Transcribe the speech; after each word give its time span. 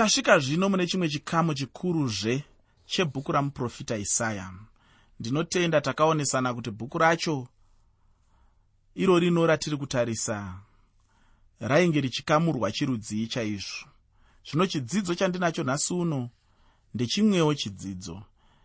tasvika 0.00 0.38
zvino 0.38 0.68
mune 0.68 0.86
chimwe 0.86 1.08
chikamu 1.08 1.54
chikuruzve 1.54 2.44
chebhuku 2.86 3.32
ramuprofita 3.32 3.96
isaya. 3.96 4.52
Ndinotenda 5.20 5.80
takaonesana 5.80 6.54
kuti 6.54 6.70
bhuku 6.70 6.98
racho 6.98 7.48
iro 8.94 9.18
rino 9.18 9.46
ratiri 9.46 9.76
kutarisa. 9.76 10.54
Rainge 11.60 12.00
richikamurwa 12.00 12.72
chirudzii 12.72 13.26
chaizvo. 13.26 13.88
Zvino 14.50 14.66
chidzidzo 14.66 15.14
chandinacho 15.14 15.64
nhasi 15.64 15.94
uno 15.94 16.30
ndechimwewo 16.94 17.54
chidzidzo. 17.54 18.22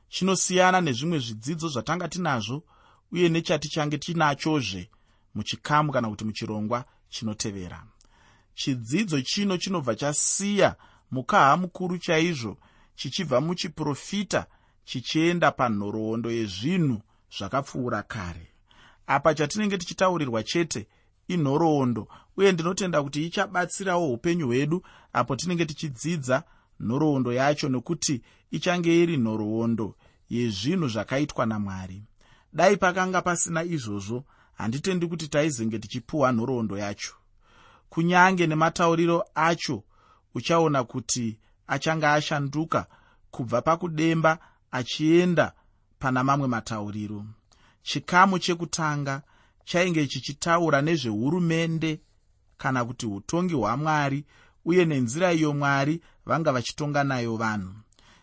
Chinosiyana 0.09 0.81
nezvimwe 0.81 1.19
zvidzidzo 1.19 1.67
zvatanga 1.67 2.07
tinazvo 2.07 2.63
uye 3.11 3.29
nechatichange 3.29 3.97
tinachozve 3.97 4.89
muchikamu 5.33 5.91
kana 5.91 6.09
kuti 6.09 6.25
muchirongwa 6.25 6.85
chinotevera. 7.09 7.83
Chidzidzo 8.53 9.21
chino 9.21 9.57
chinobva 9.57 9.95
chasiya 9.95 10.75
mukaha 11.15 11.57
mukuru 11.57 11.97
chaizvo 11.97 12.57
chichibva 12.95 13.41
muchiprofita 13.41 14.41
chichienda 14.85 15.51
panhoroondo 15.51 16.29
yezvinhu 16.31 16.97
zvakapfuura 17.37 18.03
kare. 18.03 18.47
Apa 19.07 19.35
chatinenge 19.35 19.77
tichitaurirwa 19.77 20.43
chete 20.43 20.87
inhoroondo 21.27 22.07
uye 22.37 22.51
ndinotenda 22.51 23.03
kuti 23.03 23.25
ichabatsirawo 23.25 24.13
upenyu 24.13 24.45
hwedu 24.47 24.83
apo 25.13 25.35
tinenge 25.35 25.65
tichidzidza 25.65 26.43
nhoroondo 26.79 27.33
yacho 27.33 27.69
nokuti 27.69 28.21
ichange 28.51 29.01
iri 29.01 29.17
nhoroondo 29.17 29.95
yezvinhu 30.29 30.87
zvakaitwa 30.87 31.45
namwari. 31.45 32.03
Dai 32.53 32.77
pakanga 32.77 33.21
pasina 33.21 33.63
izvozvo 33.63 34.25
handitendi 34.53 35.07
kuti 35.07 35.27
taizenge 35.27 35.79
tichipuhwa 35.79 36.31
nhoroondo 36.31 36.77
yacho. 36.77 37.13
Kunyange 37.89 38.47
nematauriro 38.47 39.25
acho 39.35 39.83
uchaona 40.35 40.83
kuti 40.83 41.37
achange 41.67 42.07
ashanduka 42.07 42.87
kubva 43.31 43.61
pakudemba 43.61 44.39
achienda 44.71 45.53
pana 45.99 46.23
mamwe 46.23 46.47
matauriro. 46.47 47.25
Chikamu 47.83 48.39
chekutanga 48.39 49.21
chainge 49.65 50.07
chichitaura 50.07 50.81
nezvehurumende 50.81 51.99
kana 52.57 52.85
kuti 52.85 53.05
utongi 53.05 53.53
hwamwari 53.53 54.25
uye 54.65 54.85
nenzira 54.85 55.33
iyo 55.33 55.53
mwari 55.53 56.01
vanga 56.25 56.51
vachitonga 56.51 57.03
nayo 57.03 57.35
vanhu. 57.37 57.73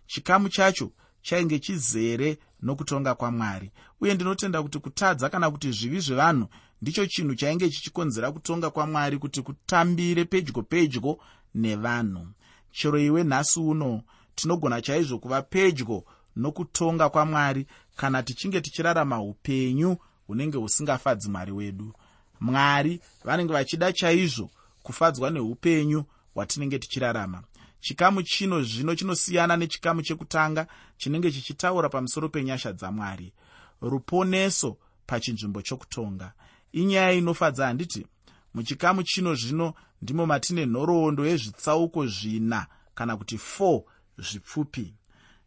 Chikamu 0.07 0.49
chacho 0.49 0.91
chainge 1.23 1.59
chizere 1.59 2.39
nokutonga 2.63 3.15
kwamwari. 3.15 3.71
Uye 4.01 4.15
ndinotenda 4.15 4.63
kuti 4.63 4.79
kutadza 4.79 5.29
kana 5.29 5.51
kuti 5.51 5.73
zvivi 5.73 6.01
zvevanhu 6.01 6.47
ndicho 6.83 7.07
chinhu 7.07 7.35
chainge 7.35 7.71
chichikonzera 7.71 8.33
kutonga 8.33 8.71
kwamwari 8.71 9.19
kuti 9.19 9.43
kutambire 9.43 10.25
pedyo 10.25 10.63
pedyo 10.63 11.19
nevanhu. 11.55 12.27
Chero 12.73 12.99
iwe 12.99 13.25
nhasi 13.25 13.61
uno 13.61 14.03
tinogona 14.35 14.83
chaizvo 14.83 15.19
kuva 15.19 15.43
pedyo 15.43 16.05
nokutonga 16.37 17.09
kwamwari 17.09 17.67
kana 17.97 18.23
tichinge 18.23 18.61
tichirarama 18.61 19.23
upenyu 19.23 19.97
hunenge 20.27 20.59
husingafadzi 20.59 21.31
mwari 21.31 21.53
wedu. 21.53 21.93
Mwari 22.41 23.01
vanenge 23.25 23.53
vachida 23.53 23.93
chaizvo 23.93 24.51
kufadzwa 24.83 25.31
neupenyu 25.31 26.05
hwatinenge 26.35 26.79
tichirarama 26.79 27.43
chikamu 27.83 28.23
chino 28.23 28.63
zvino 28.63 28.95
chinosiyana 28.95 29.57
nechikamu 29.57 30.03
chekutanga 30.03 30.67
chinenge 30.97 31.33
chichitaura 31.33 31.89
pamusoro 31.89 32.29
penyasha 32.29 32.73
dzamwari. 32.73 33.33
Ruponeso 33.81 34.77
pachinzvimbo 35.07 35.63
chokutonga. 35.63 36.33
Inyaya 36.73 37.13
inofadza 37.13 37.67
handiti 37.67 38.07
muchikamu 38.55 39.03
chino 39.03 39.35
zvino 39.35 39.75
ndimo 40.03 40.27
matine 40.27 40.67
nhoroondo 40.67 41.27
yezvitsauko 41.27 42.07
zvina 42.07 42.67
kana 42.95 43.17
kuti 43.17 43.37
4 43.61 43.83
zvipfupi. 44.19 44.95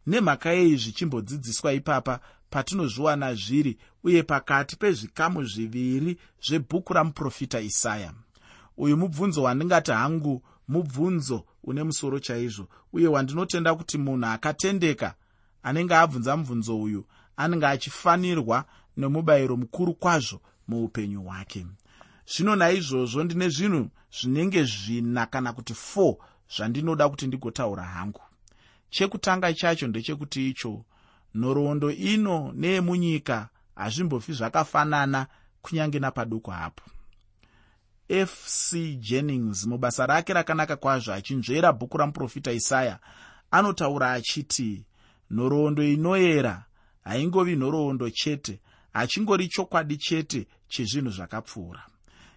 Nemhaka 0.06 0.50
yei 0.52 0.76
zvichimbodzidziswa 0.76 1.72
ipapa 1.72 2.20
patinozviwana 2.50 3.34
zviri 3.34 3.78
uye 4.04 4.22
pakati 4.22 4.76
pezvikamu 4.76 5.44
zviviri 5.44 6.18
zvebhuku 6.46 6.92
ramuprofita 6.92 7.60
isaya. 7.60 8.12
Uyu 8.76 8.96
mubvunzo 8.96 9.42
wandingati 9.42 9.90
hangu 9.90 10.42
mubvunzo 10.68 11.44
une 11.66 11.82
musoro 11.84 12.18
chaizvo. 12.18 12.68
Uye 12.92 13.08
wandinotenda 13.08 13.74
kuti 13.74 13.98
munhu 13.98 14.26
akatendeka 14.26 15.14
anenge 15.62 15.94
abvunza 15.94 16.36
mubvunzo 16.36 16.80
uyu 16.80 17.04
anenge 17.36 17.66
achifanirwa 17.66 18.64
nemubayiro 18.96 19.56
mukuru 19.56 19.94
kwazvo 19.94 20.40
muupenyu 20.68 21.22
hwake. 21.22 21.66
Zvino 22.26 22.56
naizvozvo 22.56 23.24
ndine 23.24 23.48
zvinhu 23.48 23.90
zvinenge 24.20 24.64
zvina 24.64 25.26
kana 25.26 25.52
kuti 25.52 25.72
4 25.72 26.16
zvandinoda 26.56 27.08
kuti 27.08 27.26
ndigotaura 27.26 27.82
hangu. 27.82 28.20
Chekutanga 28.90 29.54
chacho 29.54 29.86
ndechekuti 29.86 30.48
icho 30.48 30.84
nhoroondo 31.34 31.90
ino 31.90 32.52
neyemunyika 32.54 33.48
hazvimbofi 33.74 34.32
zvakafanana 34.32 35.26
kunyange 35.62 35.98
napaduku 35.98 36.50
hapo 36.50 36.82
fc 38.08 38.76
jennings 38.98 39.66
mubasa 39.66 40.06
rake 40.06 40.32
rakanaka 40.32 40.76
kwazvo 40.76 41.12
achinzvera 41.12 41.72
bhuku 41.72 41.98
ramuprofita 41.98 42.52
isaya 42.52 42.98
anotaura 43.50 44.12
achiti 44.12 44.84
nhoroondo 45.30 45.82
inoyera 45.82 46.64
haingovi 47.04 47.56
nhoroondo 47.56 48.10
chete 48.10 48.60
hachingori 48.92 49.48
chokwadi 49.48 49.96
chete 49.96 50.46
chezvinhu 50.68 51.10
zvakapfuura. 51.10 51.82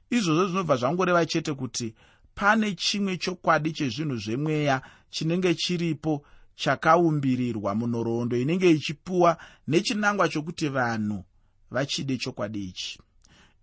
Izvozvo 0.10 0.48
zvinobva 0.48 0.76
zvangoreva 0.76 1.26
chete 1.26 1.54
kuti 1.54 1.94
pane 2.36 2.76
chimwe 2.76 3.18
chokwadi 3.18 3.72
chezvinhu 3.72 4.18
zvemweya 4.18 4.82
chinenge 5.10 5.56
chiripo 5.56 6.26
chakaumbirirwa 6.56 7.76
munhoroondo 7.76 8.38
inenge 8.38 8.72
ichipuwa 8.72 9.38
nechinangwa 9.68 10.30
chokuti 10.30 10.70
vanhu 10.70 11.24
vachide 11.72 12.18
chokwadi 12.18 12.64
ichi. 12.64 13.00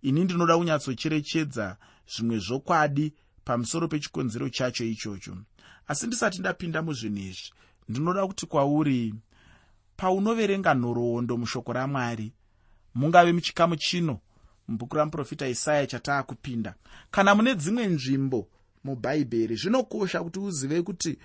Ini 0.01 0.23
ndinoda 0.23 0.57
kunyatsocherechedza 0.57 1.77
zvimwe 2.13 2.37
zvokwadi 2.39 3.13
pamusoro 3.45 3.87
pechikonzero 3.87 4.49
chacho 4.49 4.83
ichocho. 4.85 5.37
Asi 5.87 6.07
ndisati 6.07 6.39
ndapinda 6.39 6.81
muzvinhu 6.81 7.17
izvi 7.17 7.51
ndinoda 7.89 8.27
kuti 8.27 8.45
kwauri 8.45 9.13
paunoverenga 9.97 10.73
nhoroondo 10.73 11.37
mushoko 11.37 11.73
ramwari 11.73 12.33
mungave 12.95 13.31
muchikamu 13.33 13.75
chino 13.75 14.19
mubhuku 14.67 14.95
ramuprofita 14.95 15.47
isaya 15.47 15.87
chataakupinda 15.87 16.75
kana 17.11 17.35
mune 17.35 17.55
dzimwe 17.55 17.85
nzvimbo 17.87 18.47
mubhaibheri 18.83 19.55
zvinokosha 19.55 20.23
kuti 20.23 20.39
uzive 20.39 20.81
kuti 20.81 21.17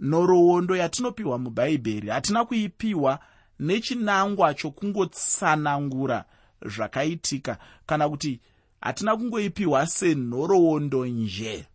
nhoroondo 0.00 0.76
yatinopiwa 0.76 1.38
mubhaibheri 1.38 2.08
hatina 2.08 2.44
kuipiwa 2.44 3.18
nechinangwa 3.58 4.54
chokungotsanangura 4.54 6.24
zvakaitika 6.66 7.58
kana 7.86 8.08
kuti 8.08 8.40
hatina 8.80 9.16
kungoipiwa 9.16 9.86
senhoroondo 9.86 11.06
nje. 11.06 11.66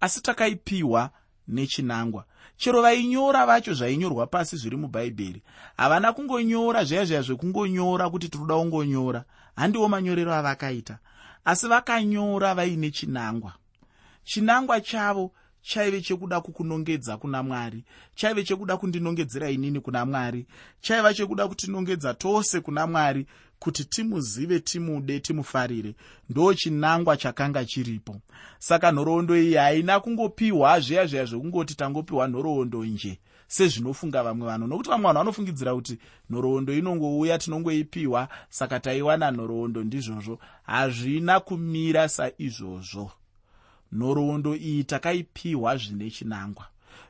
Asi 0.00 0.20
takaipiwa 0.20 1.10
nechinangwa. 1.48 2.24
Chero 2.56 2.82
vainyora 2.82 3.46
vacho 3.46 3.74
zvainyorwa 3.74 4.26
pasi 4.26 4.56
zviri 4.56 4.76
mubhaibheri 4.76 5.42
havana 5.76 6.12
kungonyora 6.12 6.84
zvaya 6.84 7.04
zvaya 7.04 7.22
zvekungonyora 7.22 8.10
kuti 8.10 8.28
tinoda 8.28 8.54
kungonyora. 8.54 9.24
Handiwo 9.56 9.88
manyorero 9.88 10.34
avakaita. 10.34 10.98
Asi 11.44 11.68
vakanyora 11.68 12.54
vaine 12.54 12.90
chinangwa. 12.90 13.52
Chinangwa 14.24 14.80
chavo 14.80 15.32
chaive 15.62 16.00
chekuda 16.00 16.40
kukunongedza 16.40 17.16
kuna 17.16 17.42
mwari. 17.42 17.84
Chaive 18.14 18.44
chekuda 18.44 18.76
kundinongedzera 18.76 19.50
inini 19.50 19.80
kuna 19.80 20.04
mwari. 20.06 20.46
Chaiva 20.80 21.14
chekuda 21.14 21.48
kutinongedza 21.48 22.14
tose 22.14 22.60
kuna 22.60 22.86
mwari 22.86 23.26
kuti 23.64 23.84
timuzive 23.84 24.60
timude 24.60 25.20
timufarire 25.20 25.94
ndo 26.30 26.54
chinangwa 26.54 27.16
chakanga 27.16 27.64
chiripo. 27.64 28.16
Saka 28.58 28.92
nhoroondo 28.92 29.36
iyi 29.36 29.54
haina 29.54 30.00
kungopiwa 30.00 30.80
zviya 30.80 31.06
zviya 31.06 31.24
zvekungoti 31.24 31.74
tangopiwa 31.74 32.28
nhoroondo 32.28 32.84
nje 32.84 33.18
sezvinofunga 33.48 34.22
vamwe 34.22 34.46
vanhu. 34.46 34.66
Nokuti 34.66 34.90
vamwe 34.90 35.06
vanhu 35.06 35.18
vanofungidzira 35.18 35.74
kuti 35.74 35.98
nhoroondo 36.30 36.74
inongouya 36.74 37.38
tinongoipiwa 37.38 38.28
saka 38.50 38.80
taiwana 38.80 39.30
nhoroondo 39.30 39.84
ndizvozvo. 39.84 40.38
Hazvina 40.62 41.40
kumira 41.40 42.08
saizvozvo. 42.08 43.10
Nhoroondo 43.92 44.54
iyi 44.56 44.84
takaipiwa 44.84 45.76
zvine 45.76 46.10
chinangwa. 46.10 46.66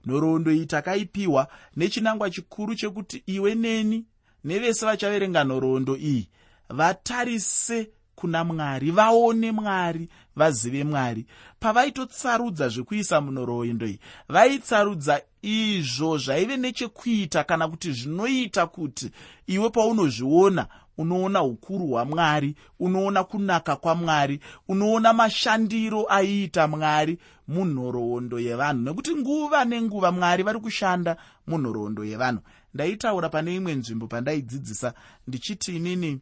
Nhoroondo 0.07 0.53
iyi 0.53 0.67
takaipiwa 0.67 1.49
nechinangwa 1.77 2.31
chikuru 2.31 2.75
chekuti 2.75 3.23
iwe 3.27 3.55
neni 3.55 4.05
nevese 4.45 4.87
vachaverenga 4.87 5.45
nhoroondo 5.45 5.97
iyi 5.97 6.29
vatarise 6.69 7.91
kuna 8.15 8.45
mwari 8.45 8.91
vaone 8.91 9.53
mwari 9.53 10.09
vazive 10.37 10.85
mwari. 10.85 11.27
Pavaitotsarudza 11.61 12.69
zvekuisa 12.69 13.21
munhoroondo 13.21 13.87
iyi 13.87 13.99
vaitsarudza 14.29 15.21
izvo 15.43 16.19
zvaive 16.19 16.57
nechekuita 16.57 17.45
kana 17.45 17.69
kuti 17.69 17.93
zvinoita 17.93 18.67
kuti 18.67 19.11
iwe 19.47 19.71
paunozviona 19.71 20.67
unoona 20.99 21.43
ukuru 21.43 21.87
hwamwari 21.87 22.55
unoona 22.81 23.25
kunaka 23.25 23.77
kwamwari 23.77 24.41
unoona 24.69 25.13
mashandiro 25.13 26.07
aiita 26.09 26.69
mwari 26.69 27.19
munhoroondo 27.49 28.41
yevanhu. 28.41 28.83
Nekuti 28.83 29.15
nguva 29.17 29.65
nenguva 29.65 30.13
mwari 30.13 30.43
vari 30.43 30.61
kushanda 30.61 31.17
munhoroondo 31.47 32.05
yevanhu. 32.05 32.41
Ndaitaura 32.75 33.29
pane 33.29 33.55
imwe 33.55 33.75
nzvimbo 33.75 34.07
pandaidzidzisa 34.07 34.95
ndichiti 35.29 35.77
inini 35.77 36.21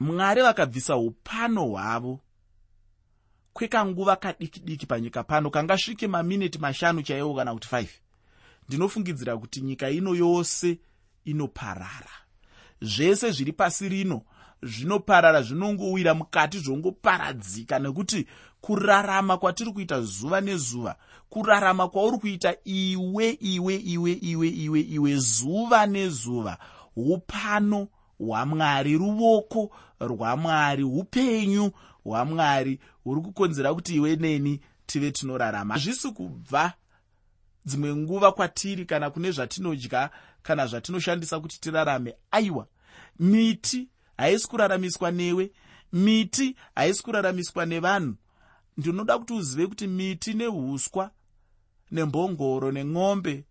mwari 0.00 0.42
vakabvisa 0.42 0.96
upano 0.96 1.66
hwavo. 1.66 2.20
Kwekanguva 3.52 4.16
kadiki 4.16 4.60
diki 4.60 4.86
panyika 4.86 5.24
pano 5.24 5.50
kangasvike 5.50 6.06
maminiti 6.06 6.58
mashanu 6.58 7.02
chaiwo 7.02 7.34
kana 7.34 7.54
kuti 7.54 7.68
5 7.68 7.86
ndinofungidzira 8.68 9.36
kuti 9.36 9.60
nyika 9.60 9.90
ino 9.90 10.14
yose 10.14 10.78
inoparara. 11.24 12.10
Zvese 12.80 13.30
zviri 13.30 13.52
pasi 13.52 13.88
rino 13.88 14.22
zvinoparara 14.62 15.42
zvinongowira 15.42 16.14
mukati 16.14 16.58
zvongoparadzika. 16.58 17.78
Nekuti 17.78 18.26
kurarama 18.60 19.38
kwatiri 19.38 19.72
kuita 19.72 20.00
zuva 20.00 20.40
nezuva 20.40 20.96
kurarama 21.28 21.88
kwauri 21.88 22.18
kuita 22.18 22.56
iwe 22.64 23.30
iwe 23.40 23.76
iwe 23.76 24.12
iwe 24.12 24.48
iwe 24.48 24.80
iwe 24.80 25.16
zuva 25.16 25.86
nezuva 25.86 26.58
upano 26.96 27.88
hwamwari 28.18 28.98
ruoko 28.98 29.70
rwamwari 30.00 30.82
upenyu 30.82 31.70
hwamwari 32.04 32.80
huri 33.04 33.20
kukonzera 33.20 33.74
kuti 33.74 33.94
iwe 33.94 34.16
neni 34.16 34.60
tive 34.86 35.10
tinorarama. 35.10 35.74
Hazvisi 35.74 36.10
kubva 36.12 36.72
dzimwe 37.64 37.96
nguva 37.96 38.32
kwatiri 38.32 38.84
kana 38.84 39.10
kune 39.10 39.30
zvatinodya 39.30 40.10
kana 40.42 40.66
zvatinoshandisa 40.66 41.40
kuti 41.40 41.60
tirarame. 41.60 42.14
Aiwa 42.30 42.66
miti 43.18 43.88
haisi 44.16 44.48
kuraramiswa 44.48 45.10
newe 45.10 45.52
miti 45.92 46.56
haisi 46.74 47.02
kuraramiswa 47.02 47.66
nevanhu. 47.66 48.14
Ndinoda 48.76 49.18
kuti 49.18 49.32
uzive 49.32 49.66
kuti 49.66 49.86
miti 49.86 50.34
neuswa 50.34 51.10
nembongoro 51.90 52.72
nemwombe 52.72 53.44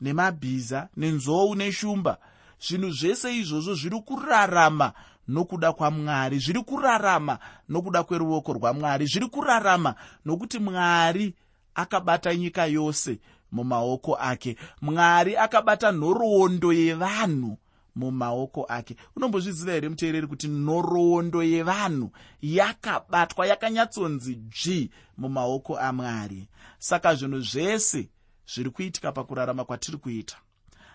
nemabhiza 0.00 0.88
nenzou 0.96 1.54
neshumba 1.54 2.18
zvinhu 2.60 2.90
zvese 2.90 3.36
izvozvo 3.36 3.74
zviri 3.74 4.00
kurarama 4.00 4.92
nokuda 5.28 5.72
kwamwari 5.72 6.38
zviri 6.38 6.62
kurarama 6.62 7.38
nokuda 7.68 8.02
kweruoko 8.02 8.52
rwamwari 8.52 9.06
zviri 9.06 9.26
kurarama 9.26 9.94
nokuti 10.24 10.58
mwari 10.58 11.34
akabata 11.74 12.34
nyika 12.34 12.66
yose 12.66 13.18
mumaoko 13.52 14.16
ake. 14.16 14.56
Mwari 14.80 15.36
akabata 15.36 15.92
nhoroondo 15.92 16.72
yevanhu 16.72 17.58
mumaoko 17.96 18.64
ake. 18.64 18.96
Unombozviziva 19.16 19.72
here 19.72 19.88
muteereri 19.88 20.26
kuti 20.26 20.48
nhoroondo 20.48 21.42
yevanhu 21.42 22.10
yakabatwa 22.42 23.46
yakanyatsonzi 23.46 24.34
dzvi 24.34 24.90
mumaoko 25.16 25.78
amwari? 25.78 26.48
Saka 26.78 27.14
zvinhu 27.14 27.40
zvese 27.40 28.08
zviri 28.54 28.70
kuitika 28.70 29.12
pakurarama 29.12 29.64
kwatiri 29.64 29.98
kuita. 29.98 30.36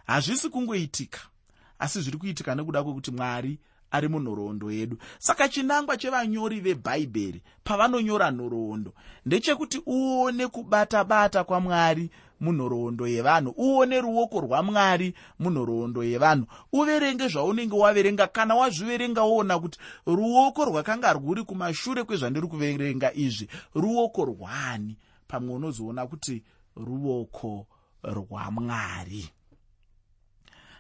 Hazvisi 0.06 0.50
kungoitika 0.50 1.20
asi 1.84 2.02
zviri 2.02 2.18
kuitika 2.18 2.56
nekuda 2.56 2.84
kwekuti 2.84 3.12
mwari 3.12 3.60
ari 3.92 4.08
munhoroondo 4.08 4.72
yedu. 4.72 4.98
Saka 5.20 5.50
chinangwa 5.50 5.98
chevanyori 5.98 6.60
vebhaibheri 6.60 7.42
pavanonyora 7.64 8.32
nhoroondo 8.32 8.94
ndechekuti 9.26 9.82
uone 9.86 10.48
kubata 10.48 11.04
bata 11.04 11.44
kwamwari 11.44 12.10
munhoroondo 12.40 13.08
yevanhu 13.08 13.54
uone 13.58 14.02
ruoko 14.02 14.40
rwamwari 14.42 15.14
munhoroondo 15.40 16.04
yevanhu. 16.04 16.46
Uverenge 16.74 17.28
zvaunenge 17.28 17.76
waverenga 17.76 18.28
kana 18.28 18.56
wazviverenga 18.56 19.22
woona 19.24 19.60
kuti 19.60 19.80
ruoko 20.06 20.66
rwakanga 20.66 21.14
rwuri 21.14 21.44
kumashure 21.44 22.04
kwezvandiri 22.04 22.48
kuverenga 22.48 23.14
izvi 23.14 23.48
ruoko 23.76 24.26
rwani? 24.26 24.98
Pamwe 25.28 25.56
unozoona 25.56 26.08
kuti 26.08 26.44
ruoko 26.76 27.68
rwamwari 28.04 29.30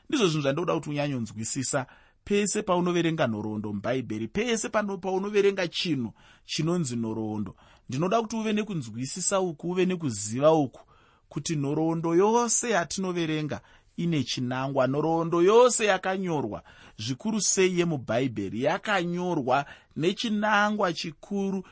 ndizvo 0.09 0.27
zvinhu 0.27 0.41
zvandoda 0.41 0.73
kuti 0.73 0.89
unyanyonzwisisa. 0.89 1.85
Pese 2.23 2.61
paunoverenga 2.61 3.27
nhoroondo 3.27 3.73
mubhaibheri 3.73 4.27
pese 4.27 4.69
paunoverenga 4.69 5.67
chinhu 5.67 6.13
chinonzi 6.45 6.95
nhoroondo 6.95 7.55
ndinoda 7.89 8.21
kuti 8.21 8.35
uve 8.35 8.53
nekunzwisisa 8.53 9.39
uku 9.41 9.69
uve 9.71 9.85
nekuziva 9.85 10.51
uku 10.53 10.81
kuti 11.29 11.55
nhoroondo 11.55 12.15
yose 12.15 12.69
yatinoverenga 12.69 13.61
ine 13.97 14.23
chinangwa 14.23 14.88
nhoroondo 14.88 15.41
yose 15.41 15.85
yakanyorwa 15.85 16.63
zvikuru 16.97 17.41
sei 17.41 17.79
yemubhaibheri 17.79 18.63
yakanyorwa 18.63 19.65
nechinangwa 19.95 20.94
chikuru 20.94 21.63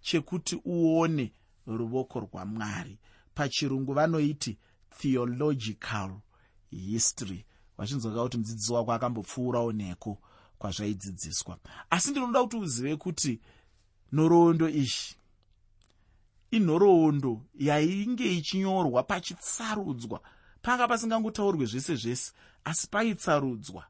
chekuti 0.00 0.60
uone 0.64 1.32
ruoko 1.66 2.20
rwamwari. 2.20 2.98
Pachirungu 3.34 3.92
vanoiti 3.92 4.58
theological 4.98 6.10
history 6.70 7.44
wachinzwaka 7.80 8.22
kuti 8.22 8.36
mudzidzisi 8.38 8.72
wako 8.72 8.92
akambopfuurawo 8.92 9.72
neko 9.72 10.18
kwazvaidzidziswa. 10.58 11.58
Asi 11.90 12.10
ndinoda 12.10 12.42
kuti 12.42 12.56
uzive 12.56 12.96
kuti 12.96 13.40
nhoroondo 14.12 14.68
izvi 14.68 15.14
inhoroondo 16.50 17.40
yainge 17.58 18.32
ichinyorwa 18.36 19.02
pachitsarudzwa 19.02 20.20
panga 20.62 20.88
pasingangotaurwe 20.88 21.66
zvese 21.66 21.96
zvese 21.96 22.32
asi 22.64 22.86
paitsarudzwa 22.92 23.84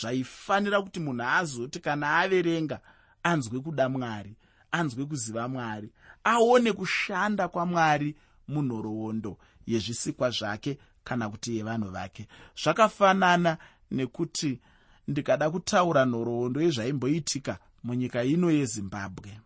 zvaifanira 0.00 0.82
kuti 0.82 1.00
munhu 1.00 1.22
azoti 1.22 1.80
kana 1.80 2.18
averenga 2.18 2.80
anzwe 3.22 3.60
kuda 3.60 3.88
mwari 3.88 4.36
anzwe 4.70 5.06
kuziva 5.06 5.48
mwari 5.48 5.88
aone 6.24 6.72
kushanda 6.72 7.48
kwamwari 7.48 8.16
munhoroondo 8.48 9.38
yezvisikwa 9.66 10.30
zvake 10.30 10.78
kana 11.04 11.30
kuti 11.30 11.56
yevanhu 11.56 11.90
vake. 11.90 12.28
Zvakafanana 12.62 13.58
nekuti 13.90 14.60
ndikada 15.08 15.50
kutaura 15.50 16.04
nhoroondo 16.06 16.60
yezvaimboitika 16.62 17.58
munyika 17.84 18.24
ino 18.24 18.50
yezimbabwe. 18.50 19.40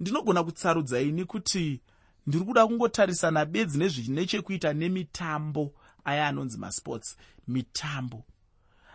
Ndinogona 0.00 0.44
kutsarudza 0.44 1.00
ini 1.00 1.24
kuti 1.24 1.80
ndiri 2.26 2.44
kuda 2.44 2.66
kungotarisana 2.66 3.44
bedzi 3.44 3.78
nezvine 3.78 4.26
chekuita 4.26 4.72
nemitambo 4.72 5.74
aya 6.04 6.28
anonzi 6.28 6.58
masports. 6.58 7.16
Mitambo. 7.48 8.24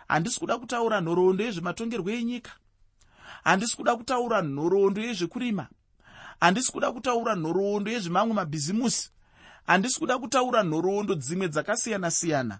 Handisi 0.08 0.40
kuda 0.40 0.58
kutaura 0.58 1.00
nhoroondo 1.00 1.44
yezvematongerwo 1.44 2.10
enyika. 2.10 2.52
Handisi 3.44 3.76
kuda 3.76 3.96
kutaura 3.96 4.42
nhoroondo 4.42 5.00
yezvekurima. 5.02 5.68
Handisi 6.40 6.72
kuda 6.72 6.92
kutaura 6.92 7.36
nhoroondo 7.36 7.90
yezvemamwe 7.90 8.34
mabhizimusi 8.34 9.10
handisi 9.68 9.98
kuda 9.98 10.18
kutaura 10.18 10.62
nhoroondo 10.62 11.14
dzimwe 11.14 11.48
dzakasiyana-siyana 11.48 12.58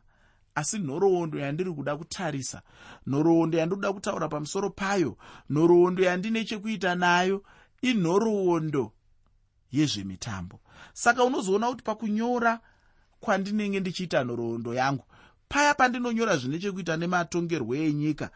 asi 0.54 0.78
nhoroondo 0.78 1.38
yandiri 1.38 1.72
kuda 1.72 1.96
kutarisa. 1.96 2.62
Nhoroondo 3.06 3.58
yandiri 3.58 3.76
kuda 3.76 3.92
kutaura 3.92 4.28
pamusoro 4.28 4.70
payo 4.70 5.16
nhoroondo 5.50 6.02
yandine 6.04 6.44
chekuita 6.44 6.94
nayo 6.94 7.42
inhoroondo 7.82 8.92
yezvemitambo. 9.72 10.60
Saka 10.92 11.24
unozoona 11.24 11.68
kuti 11.68 11.82
pakunyora 11.82 12.60
kwandinenge 13.20 13.80
ndichiita 13.80 14.24
nhoroondo 14.24 14.74
yangu 14.74 15.04
paya 15.48 15.74
pandinonyora 15.74 16.36
zvine 16.36 16.58
chekuita 16.58 16.96
nematongerwo 16.96 17.74
enyika 17.74 18.30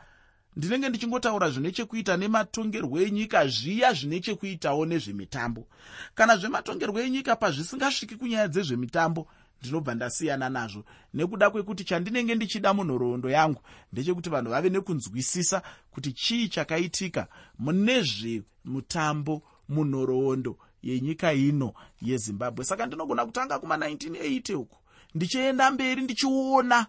ndinenge 0.56 0.88
ndichingotaura 0.88 1.50
zvine 1.50 1.70
chekuita 1.72 2.16
nematongerwo 2.16 3.00
enyika 3.00 3.46
zviya 3.46 3.92
zvine 3.92 4.20
chekuitawo 4.20 4.86
nezvemitambo. 4.86 5.66
Kana 6.14 6.36
zvematongerwo 6.36 7.00
enyika 7.00 7.36
pazvisingasviki 7.36 8.16
kunyaya 8.16 8.48
dzezvemitambo 8.48 9.26
ndinobva 9.60 9.94
ndasiyana 9.94 10.48
nazvo. 10.48 10.84
Nekuda 11.14 11.50
kwekuti 11.50 11.84
chandinenge 11.84 12.34
ndichida 12.34 12.74
munhoroondo 12.74 13.30
yangu 13.30 13.60
ndechekuti 13.92 14.30
vanhu 14.30 14.50
vave 14.50 14.70
nekunzwisisa 14.70 15.62
kuti 15.90 16.12
chii 16.12 16.48
chakaitika 16.48 17.26
mune 17.58 18.02
zvemutambo 18.02 19.42
munhoroondo 19.68 20.58
yenyika 20.82 21.32
ino 21.32 21.74
yezimbabwe. 22.02 22.64
Saka 22.64 22.86
ndinogona 22.86 23.26
kutanga 23.26 23.56
kuma1980 23.56 24.54
uku 24.54 24.76
ndichienda 25.14 25.70
mberi 25.70 26.02
ndichiona 26.02 26.86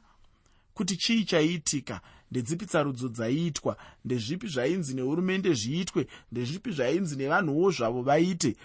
kuti 0.73 0.97
chii 0.97 1.23
chaiitika 1.25 2.01
ndedzipi 2.33 2.65
tsarudzo 2.65 3.07
dzaiitwa 3.09 3.77
ndezvipi 4.05 4.47
zvainzi 4.47 4.95
nehurumende 4.95 5.53
zviitwe? 5.53 6.07
Ndezvipi 6.31 6.71
zvainzi 6.71 7.15
nevanhuwo 7.15 7.71
zvavo 7.71 8.01
vaite? 8.01 8.55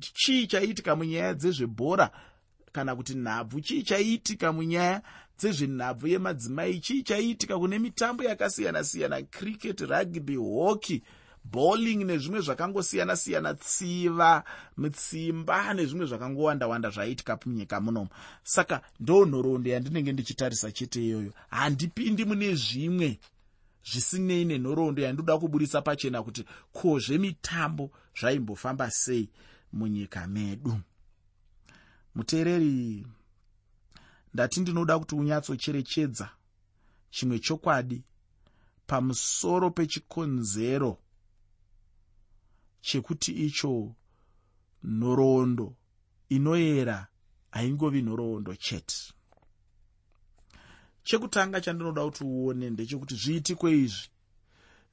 Chii 0.00 0.46
chaiitika 0.46 0.96
munyaya 0.96 1.34
dzezvebhora? 1.34 2.10
Kana 2.72 2.96
kuti 2.96 3.14
nhabvu 3.14 3.60
chii 3.60 3.82
chaiitika 3.82 4.52
munyaya 4.52 5.02
dzezvenhabvu 5.38 6.06
yemadzimai? 6.08 6.80
Chii 6.80 7.02
chaiitika 7.02 7.58
kune 7.58 7.78
mitambo 7.78 8.24
yakasiyana-siyana? 8.24 9.22
Cricket 9.22 9.80
rugby 9.80 10.36
hockey 10.36 11.02
bowling 11.44 12.04
nezvimwe 12.04 12.40
zvakangosiyana-siyana 12.40 13.54
tsiva 13.54 14.44
mitsimba 14.76 15.74
nezvimwe 15.74 16.06
zvakangowanda-wanda 16.06 16.90
zvaiitika 16.90 17.38
munyika 17.46 17.80
munomu 17.80 18.10
saka 18.42 18.82
ndo 19.00 19.26
nhoroondo 19.26 19.70
yandinenge 19.70 20.12
ndichitarisa 20.12 20.72
chete 20.72 21.04
iyoyo. 21.04 21.32
Handipindi 21.50 22.24
mune 22.24 22.54
zvimwe 22.54 23.18
zvisinei 23.84 24.44
nenhoroondo 24.44 25.02
yandoda 25.02 25.38
kuburisa 25.38 25.82
pachena 25.82 26.22
kuti 26.22 26.44
ko 26.72 26.98
zvemitambo 26.98 27.90
zvaimbofamba 28.20 28.90
sei 28.90 29.30
munyika 29.72 30.26
medu. 30.26 30.80
Muteereri 32.14 33.06
ndati 34.34 34.60
ndinoda 34.60 34.98
kuti 34.98 35.14
unyatsocherechedza 35.14 36.30
chimwe 37.10 37.38
chokwadi 37.38 38.02
pamusoro 38.86 39.70
pechikonzero 39.70 40.98
chekuti 42.80 43.32
icho 43.32 43.94
nhoroondo 44.84 45.74
inoyera 46.28 47.06
haingovi 47.50 48.02
nhoroondo 48.02 48.54
chete. 48.54 49.12
Chekutanga 51.04 51.60
chandinoda 51.60 52.04
kuti 52.04 52.24
uone 52.24 52.70
ndechekuti 52.70 53.14
zviitiko 53.14 53.68
izvi. 53.68 54.08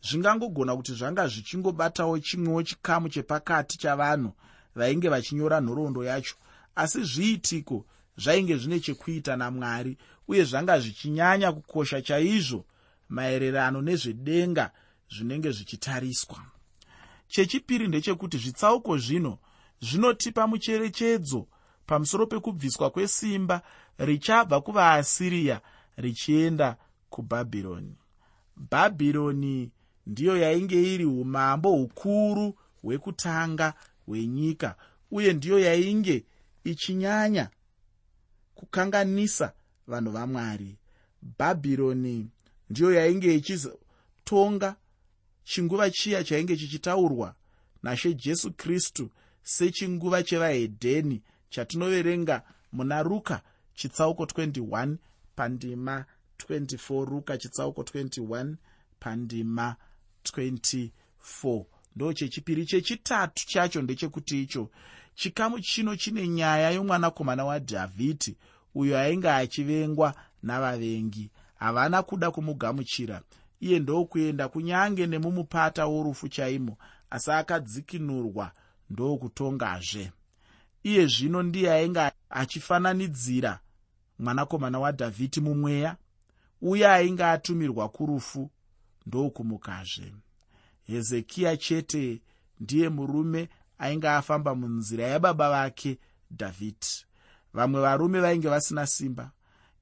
Zvingangogona 0.01 0.75
kuti 0.75 0.93
zvanga 0.93 1.27
zvichingobatawo 1.27 2.19
chimwewo 2.19 2.63
chikamu 2.63 3.09
chepakati 3.09 3.77
chavanhu 3.77 4.31
vainge 4.75 5.09
vachinyora 5.09 5.61
nhoroondo 5.61 6.03
yacho 6.03 6.35
asi 6.75 7.03
zviitiko 7.03 7.85
zvainge 8.17 8.57
zvine 8.57 8.79
chekuita 8.79 9.35
namwari 9.35 9.97
uye 10.27 10.43
zvanga 10.43 10.79
zvichinyanya 10.79 11.51
kukosha 11.51 12.01
chaizvo 12.01 12.65
maererano 13.09 13.81
nezvedenga 13.81 14.71
zvinenge 15.13 15.51
zvichitariswa 15.51 16.56
chechipiri 17.27 17.87
ndechekuti 17.87 18.37
zvitsauko 18.37 18.97
zvino 18.97 19.37
zvinotipa 19.81 20.47
mucherechedzo 20.47 21.47
pamusoro 21.85 22.27
pekubviswa 22.27 22.89
kwesimba 22.89 23.61
richabva 23.97 24.61
kuvaasiriya 24.61 25.61
richienda 25.97 26.77
kubhabhironi. 27.09 27.95
Bhabhironi 28.55 29.71
ndiyo 30.07 30.37
yainge 30.37 30.93
iri 30.93 31.05
umambo 31.05 31.71
hukuru 31.71 32.57
hwekutanga 32.81 33.73
hwenyika 34.05 34.75
uye 35.11 35.33
ndiyo 35.33 35.59
yainge 35.59 36.25
ichinyanya 36.63 37.49
kukanganisa 38.55 39.53
vanhu 39.87 40.11
vamwari. 40.11 40.77
Bhabhironi 41.39 42.27
ndiyo 42.69 42.93
yainge 42.93 43.35
ichizotonga 43.35 44.75
chinguva 45.49 45.89
chiya 45.91 46.23
chainge 46.23 46.57
chichitaurwa 46.57 47.35
nashe 47.83 48.13
jesu 48.13 48.51
kristu 48.51 49.09
sechinguva 49.43 50.23
chevahedheni 50.23 51.21
chatinoverenga 51.49 52.41
muna 52.71 53.03
ruka 53.03 53.41
chitsauko 53.75 54.23
21 54.23 54.95
pandima 55.35 56.05
24 56.37 57.05
ruka 57.05 57.37
chitsauko 57.37 57.81
21 57.81 58.55
pandima 58.99 59.75
24 60.23 61.65
ndo 61.95 62.13
chechipiri 62.13 62.65
chechitatu 62.65 63.47
chacho 63.47 63.81
ndechekuti 63.81 64.41
icho. 64.43 64.69
Chikamu 65.15 65.59
chino 65.59 65.95
chine 65.95 66.27
nyaya 66.27 66.71
yomwanakomana 66.71 67.45
wadhavhidhi 67.45 68.37
uyo 68.75 68.99
ainge 68.99 69.29
achivengwa 69.29 70.13
navavengi. 70.43 71.29
Havana 71.55 72.03
kuda 72.03 72.31
kumugamuchira 72.31 73.21
iye 73.59 73.79
ndokuenda 73.79 74.47
kunyange 74.47 75.07
nemumupata 75.07 75.85
worufu 75.85 76.27
chaimo 76.29 76.77
asi 77.09 77.31
akadzikinurwa 77.31 78.51
ndokutongazve 78.89 80.11
iye 80.83 81.07
zvino 81.07 81.43
ndiye 81.43 81.71
ainge 81.73 82.11
achifananidzira 82.29 83.59
mwanakomana 84.19 84.79
wadhavhidhi 84.79 85.41
mumweya 85.41 85.95
uye 86.61 86.87
ainge 86.87 87.23
atumirwa 87.23 87.89
kurufu 87.89 88.49
ndokumukazve 89.05 90.13
hezekiya 90.87 91.57
chete 91.57 92.21
ndiye 92.59 92.89
murume 92.89 93.49
ainge 93.77 94.09
afamba 94.09 94.55
munzira 94.55 95.07
yababa 95.07 95.49
vake 95.49 95.97
dhavhidhi. 96.31 97.05
Vamwe 97.53 97.81
varume 97.81 98.19
vainge 98.19 98.49
vasina 98.49 98.87
simba. 98.87 99.31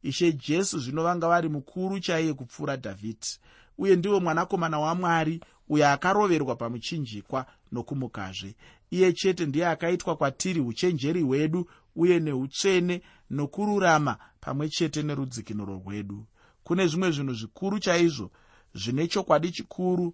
Ishe 0.03 0.34
jesu 0.34 0.79
zvino 0.79 1.03
vanga 1.03 1.27
vari 1.27 1.50
mukuru 1.50 2.00
chaiye 2.00 2.34
kupfuura 2.34 2.75
dhavhidhi 2.77 3.39
uye 3.77 3.96
ndiwo 3.96 4.20
mwanakomana 4.20 4.79
wamwari 4.79 5.41
uyo 5.70 5.89
akaroverwa 5.89 6.55
pamuchinjikwa 6.55 7.46
nokumukazve. 7.72 8.55
Iye 8.91 9.13
chete 9.13 9.46
ndiye 9.46 9.67
akaitwa 9.67 10.15
kwatiri 10.15 10.60
uchenjeri 10.60 11.22
hwedu 11.22 11.70
uye 11.96 12.20
neutsvene 12.20 13.01
nokururama 13.29 14.17
pamwe 14.39 14.70
chete 14.70 15.03
nerudzikinuro 15.03 15.82
rwedu 15.86 16.25
kune 16.63 16.88
zvimwe 16.88 17.12
zvinhu 17.12 17.34
zvikuru 17.34 17.79
chaizvo 17.79 18.32
zvine 18.74 19.08
chokwadi 19.08 19.51
chikuru 19.51 20.13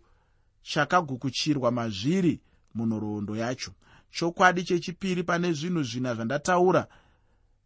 chakagukuchirwa 0.62 1.72
mazviri 1.72 2.42
munhoroondo 2.74 3.36
yacho. 3.36 3.72
Chokwadi 4.12 4.64
chechipiri 4.64 5.24
pane 5.24 5.54
zvinhu 5.54 5.84
zvina 5.84 6.16
zvandataura 6.16 6.88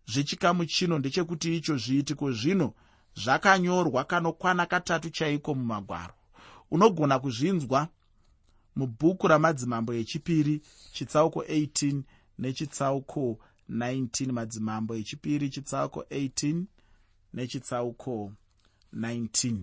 zvechikamu 0.08 0.66
chino 0.66 1.00
ndechekuti 1.00 1.58
icho 1.58 1.78
zviitiko 1.78 2.32
zvino 2.32 2.74
zvakanyorwa 3.16 4.04
kanokwana 4.04 4.66
katatu 4.66 5.10
chaiko 5.10 5.56
mumagwaro. 5.56 6.14
Unogona 6.72 7.20
kuzvinzwa 7.20 7.88
mubhuku 8.76 9.28
ramadzimambo 9.28 9.94
echipiri 9.94 10.62
chitsauko 10.94 11.42
18 11.42 12.02
nechitsauko 12.40 13.40
19 13.70 14.32
madzimambo 14.32 14.96
echipiri 14.96 15.50
chitsauko 15.50 16.02
18 16.02 16.64
nechitsauko 17.34 18.32
19 18.94 19.56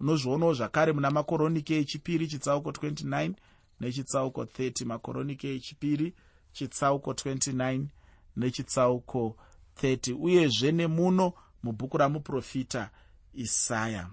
unozvionawo 0.00 0.54
zvakare 0.54 0.92
muna 0.92 1.10
makoronike 1.10 1.78
echipiri 1.78 2.28
chitsauko 2.28 2.70
29 2.70 3.32
nechitsauko 3.80 4.44
30 4.44 4.84
makoronike 4.84 5.54
echipiri 5.54 6.14
chitsauko 6.52 7.12
29 7.12 7.84
nechitsauko 8.36 9.36
30 9.82 10.14
uyezve 10.20 10.72
nemuno 10.72 11.32
mubhuku 11.64 11.96
ramuprofita 11.98 12.90
isaya. 13.34 14.10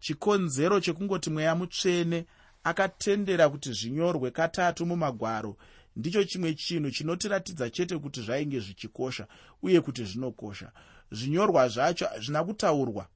Chikonzero 0.00 0.80
chekungoti 0.80 1.30
mweya 1.30 1.54
mutsvene 1.54 2.26
akatendera 2.64 3.48
kuti 3.48 3.72
zvinyorwe 3.72 4.30
katatu 4.30 4.86
mumagwaro 4.86 5.56
ndicho 5.96 6.24
chimwe 6.24 6.54
chinhu 6.54 6.90
chinotiratidza 6.90 7.70
chete 7.70 7.98
kuti 7.98 8.22
zvainge 8.22 8.60
zvichikosha 8.60 9.26
uye 9.62 9.80
kuti 9.80 10.04
zvinokosha. 10.04 10.72
Zvinyorwa 11.10 11.68
zvacho 11.68 12.06
hazvina 12.06 12.44
kutaurwa 12.44 13.08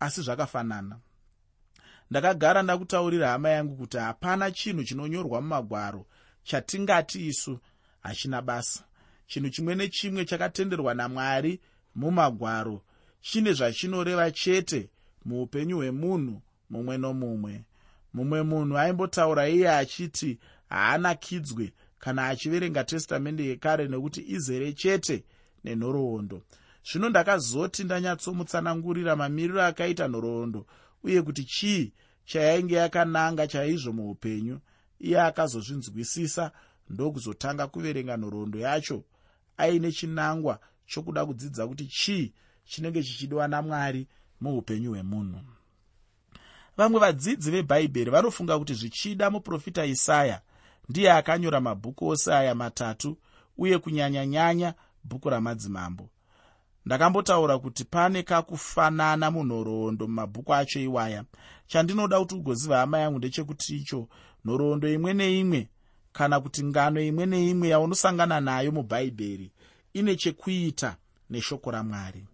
asi 0.00 0.22
zvakafanana. 0.22 0.98
Ndakagara 2.10 2.62
ndakutaurira 2.62 3.28
hama 3.28 3.48
yangu 3.48 3.76
kuti 3.76 3.96
hapana 3.96 4.50
chinhu 4.50 4.84
chinonyorwa 4.84 5.40
mumagwaro 5.40 6.06
chatingati 6.42 7.26
isu 7.26 7.58
hachina 8.00 8.42
basa. 8.42 8.84
Chinhu 9.26 9.50
chimwe 9.50 9.74
nechimwe 9.74 10.24
chakatenderwa 10.24 10.94
namwari 10.94 11.60
mumagwaro 11.94 12.82
chine 13.22 13.52
zvachinoreva 13.52 14.30
chete 14.30 14.90
muupenyu 15.24 15.76
hwemunhu 15.76 16.42
mumwe 16.70 16.98
nomumwe. 16.98 17.64
Mumwe 18.14 18.42
munhu 18.42 18.78
aimbotaura 18.78 19.48
iye 19.48 19.70
achiti 19.70 20.38
haanakidzwe 20.68 21.72
kana 21.98 22.28
achiverenga 22.28 22.84
testamende 22.84 23.44
yekare 23.46 23.88
nekuti 23.88 24.20
izere 24.36 24.72
chete 24.72 25.24
nenhoroondo. 25.64 26.42
Zvino 26.88 27.08
ndakazoti 27.08 27.84
ndanyatsomutsanangurira 27.84 29.16
mamiriro 29.16 29.62
akaita 29.62 30.08
nhoroondo 30.08 30.66
uye 31.04 31.22
kuti 31.22 31.44
chii 31.44 31.92
chayainge 32.24 32.74
yakananga 32.74 33.46
chaizvo 33.46 33.92
muupenyu? 33.92 34.60
Iye 35.00 35.20
akazozvinzwisisa 35.20 36.52
ndokuzotanga 36.90 37.66
kuverenga 37.66 38.16
nhoroondo 38.16 38.58
yacho. 38.58 39.04
Aine 39.56 39.92
chinangwa 39.92 40.60
chokuda 40.86 41.26
kudzidza 41.26 41.66
kuti 41.66 41.86
chii 41.86 42.32
chinenge 42.64 43.02
chichidiwa 43.02 43.48
namwari 43.48 44.06
muupenyu 44.40 44.90
hwemunhu. 44.90 45.40
Vamwe 46.76 47.00
vadzidzi 47.00 47.50
vebhaibheri 47.50 48.10
vanofunga 48.10 48.58
kuti 48.58 48.74
zvichida 48.74 49.30
muprofita 49.30 49.84
isaya 49.86 50.40
ndiye 50.88 51.12
akanyora 51.12 51.60
mabhuku 51.60 52.08
ose 52.08 52.34
aya 52.34 52.54
matatu 52.54 53.18
uye 53.58 53.78
kunyanya-nyanya 53.78 54.74
bhuku 55.04 55.30
ramadzimambo. 55.30 56.08
Ndakambotaura 56.86 57.58
kuti 57.58 57.84
pane 57.84 58.22
kakufanana 58.22 59.30
munhoroondo 59.30 60.08
mumabhuku 60.08 60.54
acho 60.54 60.80
iwaya. 60.80 61.24
Chandinoda 61.66 62.20
kuti 62.20 62.34
ugoziva 62.34 62.78
hama 62.78 62.98
yangu 62.98 63.18
ndechekuti 63.18 63.76
icho 63.76 64.08
nhoroondo 64.44 64.88
imwe 64.88 65.14
neimwe 65.14 65.68
kana 66.12 66.40
kuti 66.40 66.64
ngano 66.64 67.00
imwe 67.00 67.26
neimwe 67.26 67.68
yaunosangana 67.68 68.40
nayo 68.40 68.72
mubhaibheri 68.72 69.52
ine 69.94 70.16
chekuita 70.16 70.96
neshoko 71.30 71.70
ramwari 71.70 72.24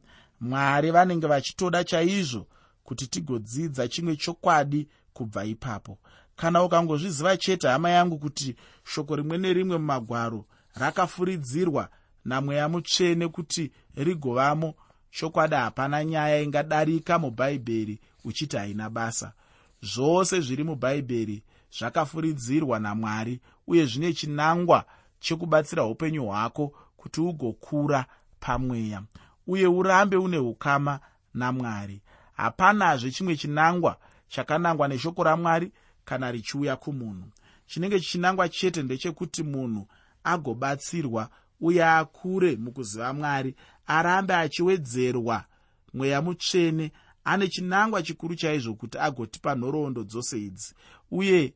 mwari 0.41 0.91
vanenge 0.91 1.27
vachitoda 1.27 1.85
chaizvo 1.85 2.47
kuti 2.85 3.07
tigodzidza 3.07 3.89
chimwe 3.89 4.17
chokwadi 4.17 4.89
kubva 5.13 5.45
ipapo. 5.45 5.99
Kana 6.37 6.63
ukangozviziva 6.63 7.37
chete 7.37 7.69
hama 7.69 7.91
yangu 7.91 8.19
kuti 8.19 8.57
shoko 8.85 9.17
rimwe 9.17 9.39
nerimwe 9.39 9.79
mumagwaro 9.79 10.45
rakafuridzirwa 10.75 11.89
namweya 12.25 12.69
mutsvene 12.69 13.29
kuti 13.29 13.73
rigovamo 13.97 14.75
chokwadi 15.11 15.55
hapana 15.55 16.05
nyaya 16.05 16.43
ingadarika 16.43 17.19
mubhaibheri 17.19 18.01
uchiti 18.25 18.57
haina 18.57 18.91
basa. 18.91 19.33
Zvose 19.83 20.41
zviri 20.41 20.65
mubhaibheri 20.65 21.43
zvakafuridzirwa 21.79 22.79
namwari 22.79 23.41
uye 23.67 23.87
zvine 23.87 24.13
chinangwa 24.13 24.85
chekubatsira 25.21 25.85
upenyu 25.85 26.27
hwako 26.27 26.73
kuti 26.97 27.21
ugokura 27.21 28.07
pamweya 28.41 29.03
uye 29.49 29.67
urambe 29.67 30.17
une 30.17 30.39
ukama 30.39 31.01
namwari. 31.35 32.01
Hapanazve 32.33 33.11
chimwe 33.11 33.37
chinangwa 33.37 33.97
chakanangwa 34.29 34.89
neshoko 34.89 35.25
ramwari 35.25 35.73
kana 36.05 36.33
richiuya 36.33 36.77
kumunhu. 36.77 37.25
Chinenge 37.67 38.01
chichinangwa 38.01 38.49
chete 38.49 38.83
ndechekuti 38.83 39.43
munhu 39.43 39.87
agobatsirwa 40.25 41.29
uye 41.61 41.85
akure 41.85 42.57
mukuziva 42.57 43.13
mwari 43.13 43.55
arambe 43.87 44.35
achiwedzerwa 44.35 45.45
mweya 45.95 46.23
mutsvene. 46.23 46.93
Ane 47.25 47.49
chinangwa 47.49 48.03
chikuru 48.03 48.35
chaizvo 48.35 48.75
kuti 48.75 48.99
agotipa 48.99 49.55
nhoroondo 49.55 50.05
dzose 50.05 50.39
idzi. 50.41 50.75
Uye 51.11 51.55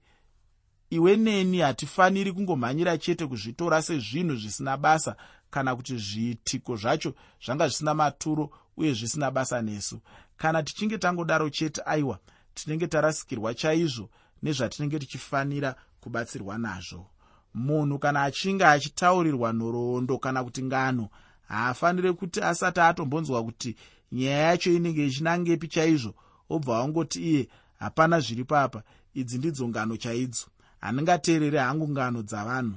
iwe 0.91 1.17
neni 1.17 1.59
hatifaniri 1.59 2.33
kungomhanyira 2.33 2.99
chete 2.99 3.27
kuzvitora 3.27 3.83
sezvinhu 3.83 4.37
zvisina 4.37 4.77
basa 4.77 5.17
kana 5.53 5.77
kuti 5.77 5.97
zviitiko 5.99 6.77
zvacho 6.77 7.15
zvanga 7.45 7.69
zvisina 7.69 7.95
maturo 7.95 8.51
uye 8.77 8.93
zvisina 8.95 9.31
basa 9.31 9.63
nesu. 9.63 10.01
Kana 10.37 10.63
tichinge 10.63 10.99
tangodaro 10.99 11.51
chete 11.51 11.83
aiwa 11.87 12.19
tinenge 12.55 12.87
tarasikirwa 12.87 13.55
chaizvo 13.55 14.09
nezvatinenge 14.43 14.99
tichifanira 14.99 15.75
kubatsirwa 16.01 16.59
nazvo. 16.59 17.07
Munhu 17.55 17.99
kana 17.99 18.23
achinge 18.23 18.65
achitaurirwa 18.65 19.53
nhoroondo 19.53 20.19
kana 20.19 20.45
kuti 20.45 20.63
ngano 20.63 21.09
haafaniri 21.49 22.13
kuti 22.13 22.41
asati 22.43 22.81
atombonzwa 22.81 23.45
kuti 23.45 23.77
nyaya 24.13 24.39
yacho 24.39 24.73
inenge 24.73 25.07
ichinangepi 25.07 25.69
chaizvo 25.69 26.15
obva 26.51 26.79
wangoti 26.79 27.23
iye 27.31 27.49
hapana 27.79 28.21
zviri 28.21 28.45
papa 28.45 28.83
idzi 29.15 29.39
ndidzo 29.39 29.69
ngano 29.69 29.97
chaidzo. 29.97 30.47
Handingateerere 30.81 31.59
hangu 31.59 31.89
ngano 31.89 32.23
dzavanhu. 32.23 32.77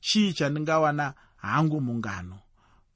Chii 0.00 0.32
chandingawana 0.32 1.14
hangu 1.44 1.80
mungano. 1.80 2.38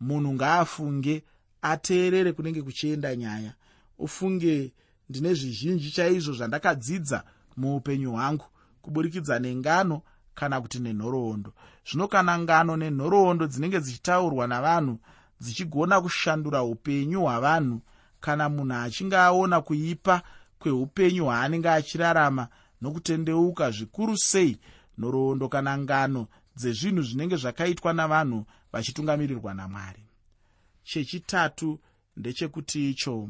Munhu 0.00 0.34
ngaafunge 0.34 1.24
ateerere 1.62 2.32
kunenge 2.32 2.62
kuchienda 2.62 3.16
nyaya. 3.16 3.52
Ufunge 3.98 4.72
ndine 5.08 5.34
zvizhinji 5.34 5.90
chaizvo 5.90 6.32
zvandakadzidza 6.32 7.24
muupenyu 7.56 8.10
hwangu 8.12 8.44
kuburikidza 8.82 9.38
nengano 9.38 10.02
kana 10.34 10.60
kuti 10.60 10.78
nenhoroondo. 10.78 11.52
Zvino 11.86 12.08
kana 12.08 12.38
ngano 12.38 12.76
nenhoroondo 12.76 13.46
dzinenge 13.46 13.80
dzichitaurwa 13.80 14.46
navanhu 14.46 14.98
dzichigona 15.40 16.00
kushandura 16.00 16.62
upenyu 16.62 17.20
hwavanhu 17.20 17.80
kana 18.20 18.48
munhu 18.48 18.74
achinge 18.74 19.16
aona 19.16 19.60
kuipa 19.60 20.22
kweupenyu 20.58 21.24
hwaanenge 21.24 21.70
achirarama 21.70 22.48
nokutendeuka 22.82 23.70
zvikuru 23.70 24.18
sei 24.18 24.58
nhoroondo 24.98 25.48
kana 25.48 25.78
ngano 25.78 26.26
dzezvinhu 26.58 27.02
zvinenge 27.02 27.36
zvakaitwa 27.36 27.92
navanhu 27.92 28.46
vachitungamirirwa 28.72 29.54
namwari. 29.54 30.04
Chechitatu 30.84 31.80
ndechekuti 32.16 32.90
icho. 32.90 33.28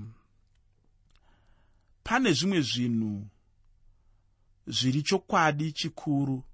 Pane 2.05 2.33
zvimwe 2.33 2.61
zvinhu 2.61 3.27
zviri 4.67 5.03
chokwadi 5.03 5.73
chikuru 5.73 6.45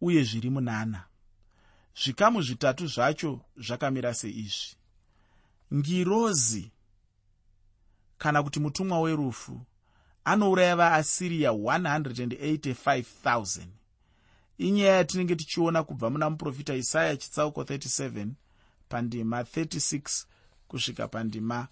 uye 0.00 0.24
zviri 0.24 0.50
munana 0.50 1.04
zvikamu 2.02 2.42
zvitatu 2.42 2.86
zvacho 2.86 3.40
zvakamira 3.56 4.14
seizvi. 4.14 4.76
Ngirozi 5.74 6.70
kana 8.18 8.42
kuti 8.42 8.60
mutumwa 8.60 9.00
werufu 9.00 9.60
anouraya 10.24 10.76
vaasiriya 10.76 11.50
185000 11.50 13.85
inyaya 14.58 14.96
yatinenge 14.96 15.36
tichiona 15.36 15.82
kubva 15.82 16.10
muna 16.10 16.30
muprofita 16.30 16.74
isaya 16.74 17.16
chitsauko 17.16 17.62
37 17.62 18.28
pandima 18.88 19.42
36 19.42 20.24
kusvika 20.68 21.08
pandima 21.08 21.68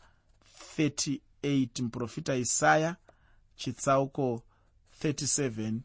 38 0.79 1.83
muprofita 1.83 2.37
isaya 2.37 2.97
chitsauko 3.56 4.43
37 5.02 5.78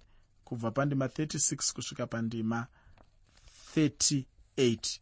kubva 0.44 0.72
pandima 0.72 1.06
36 1.06 1.74
kusvika 1.74 2.08
pandima 2.08 2.68
38 3.76 5.00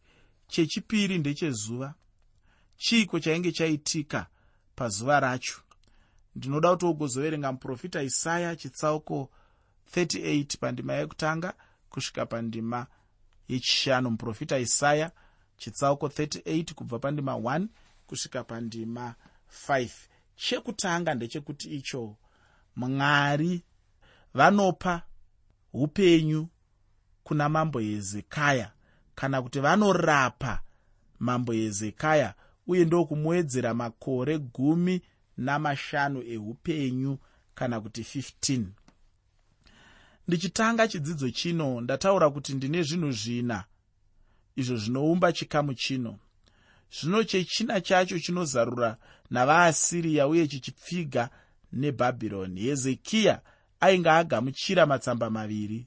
chechipiri 0.48 1.18
ndechezuva 1.18 1.94
chiiko 2.76 3.20
chainge 3.20 3.52
chaitika 3.52 4.26
pazuva 4.76 5.20
racho? 5.20 5.60
Ndinoda 6.36 6.70
kuti 6.70 6.86
ugozoverenga 6.86 7.52
muprofita 7.52 8.02
isaya 8.02 8.56
chitsauko 8.56 9.30
38 9.96 10.58
pandima 10.58 10.92
yekutanga 10.94 11.54
kusvika 11.90 12.26
pandima 12.26 12.86
yechishanu 13.48 14.10
muprofita 14.10 14.58
isaya 14.58 15.10
chitsauko 15.56 16.06
38 16.06 16.74
kubva 16.74 16.98
pandima 16.98 17.32
1 17.32 17.66
kusvika 18.06 18.44
pandima 18.44 19.14
5 19.68 19.90
chekutanga 20.36 21.14
ndechekuti 21.14 21.68
icho 21.70 22.16
mwari 22.76 23.62
vanopa 24.34 25.02
upenyu 25.72 26.48
kuna 27.24 27.48
mambo 27.48 27.78
hezekaya 27.78 28.72
kana 29.14 29.42
kuti 29.42 29.60
vanorapa 29.60 30.60
mambo 31.18 31.52
hezekaya 31.52 32.34
uye 32.66 32.84
ndokumuwedzera 32.84 33.74
makore 33.74 34.38
gumi 34.38 35.02
namashanu 35.36 36.22
eupenyu 36.22 37.18
kana 37.54 37.80
kuti 37.80 38.02
15 38.02 38.64
ndichitanga 40.28 40.88
chidzidzo 40.88 41.30
chino 41.30 41.80
ndataura 41.80 42.30
kuti 42.30 42.54
ndine 42.54 42.82
zvinhu 42.82 43.12
zvina 43.12 43.64
izvo 44.56 44.76
zvinoumba 44.76 45.32
chikamu 45.32 45.74
chino. 45.74 46.18
Zvino 46.96 47.24
chechina 47.24 47.80
chacho 47.80 48.18
chinozarura 48.18 48.96
navaasiriya 49.30 50.28
uye 50.28 50.48
chichipfiga 50.48 51.30
nebhabhironi. 51.72 52.60
Hezekiya 52.60 53.40
ainge 53.80 54.10
agamuchira 54.10 54.86
matsamba 54.86 55.30
maviri. 55.30 55.86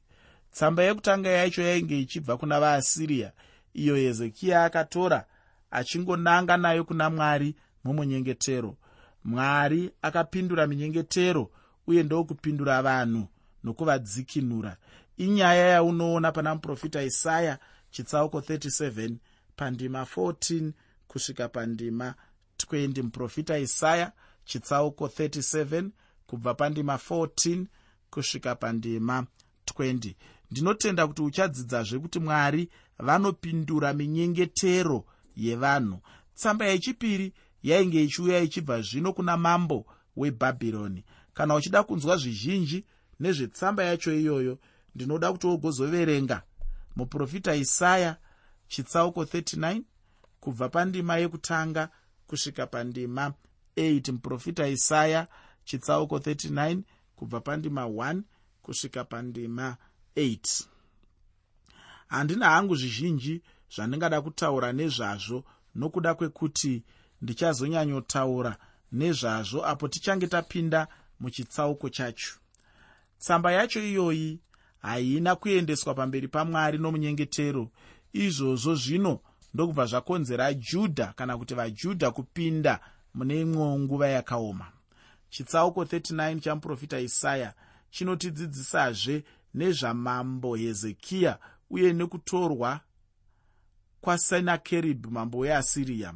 Tsamba 0.51 0.83
yekutanga 0.83 1.29
yacho 1.29 1.61
yainge 1.61 1.99
ichibva 1.99 2.37
kuna 2.37 2.59
vaasiriya. 2.59 3.31
Iyo 3.73 3.95
hezekiya 3.95 4.63
akatora 4.63 5.25
achingonanga 5.71 6.57
nayo 6.57 6.83
kuna 6.83 7.09
mwari 7.09 7.55
mumunyengetero. 7.83 8.77
Mwari 9.23 9.91
akapindura 10.01 10.67
minyengetero 10.67 11.51
uye 11.87 12.03
ndokupindura 12.03 12.81
vanhu 12.81 13.27
nokuvadzikinura. 13.63 14.77
Inyaya 15.17 15.67
yaunoona 15.67 16.31
pana 16.31 16.55
muprofita 16.55 17.03
isaya 17.03 17.59
chitsauko 17.91 18.39
37 18.39 19.15
pandima 19.55 20.01
14 20.15 20.71
kusvika 21.07 21.49
pandima 21.49 22.15
20 22.57 23.03
muprofita 23.03 23.57
isaya 23.59 24.11
chitsauko 24.45 25.05
37 25.05 25.89
kubva 26.27 26.53
pandima 26.53 26.95
14 26.95 27.65
kusvika 28.09 28.55
pandima 28.55 29.25
20 29.65 30.13
ndinotenda 30.51 31.07
kuti 31.07 31.21
uchadzidzazve 31.21 31.99
kuti 31.99 32.19
mwari 32.19 32.69
vanopindura 32.99 33.93
minyengetero 33.93 35.05
yevanhu. 35.35 35.99
Tsamba 36.35 36.65
yechipiri 36.65 37.33
yainge 37.63 38.03
ichiuya 38.03 38.39
ichibva 38.39 38.81
zvino 38.81 39.13
kuna 39.13 39.37
mambo 39.37 39.85
webhabhironi. 40.17 41.05
Kana 41.33 41.55
uchida 41.55 41.83
kunzwa 41.83 42.17
zvizhinji 42.17 42.85
nezvetsamba 43.21 43.83
yacho 43.83 44.13
iyoyo 44.13 44.59
ndinoda 44.95 45.31
kuti 45.31 45.47
wogozoverenga. 45.47 46.37
Muprofita 46.95 47.55
isaya 47.55 48.17
chitsauko 48.67 49.23
39 49.23 49.81
kubva 50.39 50.69
pandima 50.69 51.17
yekutanga 51.17 51.89
kusvika 52.27 52.67
pandima 52.67 53.33
8 53.77 54.11
muprofita 54.11 54.67
isaya 54.67 55.27
chitsauko 55.63 56.17
39 56.17 56.81
kubva 57.15 57.39
pandima 57.39 57.83
1 57.85 58.21
kusvika 58.61 59.03
pandima 59.03 59.77
8 60.15 60.63
handina 62.07 62.49
hangu 62.49 62.75
zvizhinji 62.75 63.41
zvandingada 63.75 64.21
kutaura 64.21 64.73
nezvazvo 64.73 65.43
nokuda 65.75 66.15
kwekuti 66.15 66.83
ndichazonyanyotaura 67.21 68.57
nezvazvo 68.91 69.65
apo 69.65 69.87
tichange 69.87 70.27
tapinda 70.27 70.87
muchitsauko 71.19 71.89
chacho 71.89 72.40
tsamba 73.21 73.51
yacho 73.51 73.83
iyoyi 73.83 74.39
haina 74.81 75.35
kuendeswa 75.35 75.93
pamberi 75.93 76.27
pamwari 76.27 76.77
nomunyengetero. 76.77 77.71
Izvozvo 78.13 78.75
zvino 78.75 79.19
ndokubva 79.53 79.85
zvakonzera 79.85 80.53
judha 80.53 81.13
kana 81.15 81.37
kuti 81.37 81.53
vajudha 81.53 82.11
kupinda 82.11 82.79
mune 83.13 83.41
imwewo 83.41 83.79
nguva 83.79 84.07
yakaoma. 84.07 84.67
Chitsauko 85.29 85.83
39 85.83 86.39
chamuprofita 86.39 86.99
isaya 86.99 87.53
chinotidzidzisazve 87.89 89.23
nezvamambo 89.53 90.55
hezekiya 90.55 91.39
uye 91.69 91.93
nekutorwa 91.93 92.79
kwasenakeribhi 94.01 95.09
mambo 95.09 95.37
weasiriya 95.37 96.13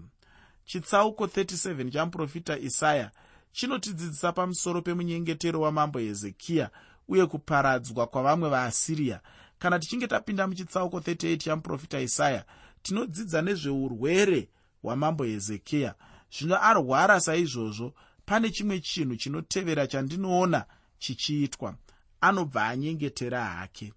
chitsauko 0.66 1.26
37 1.26 1.92
chamuprofita 1.92 2.58
isaya 2.60 3.12
chinotidzidzisa 3.52 4.32
pamusoro 4.32 4.82
pemunyengetero 4.82 5.62
wamambo 5.62 6.00
hezekiya 6.00 6.70
uye 7.08 7.26
kuparadzwa 7.26 8.08
kwavamwe 8.08 8.50
vaasiriya 8.50 9.22
kana 9.60 9.80
tichinge 9.80 10.08
tapinda 10.08 10.48
muchitsauko 10.48 11.00
38 11.00 11.38
chamuprofita 11.38 12.00
isaya 12.00 12.46
tinodzidza 12.82 13.42
nezveurwere 13.42 14.50
hwamambo 14.82 15.24
hezekiya. 15.24 15.96
Zvino 16.32 16.56
arwara 16.64 17.20
saizvozvo 17.20 17.94
pane 18.26 18.50
chimwe 18.50 18.80
chinhu 18.80 19.16
chinotevera 19.16 19.88
chandinoona 19.88 20.66
chichiitwa. 20.98 21.76
Anobva 22.22 22.66
anyengetera 22.68 23.46
hake. 23.46 23.94